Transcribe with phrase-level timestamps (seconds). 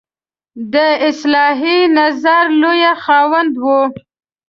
[0.73, 0.75] د
[1.09, 3.81] اصلاحي نظر لوی خاوند وي.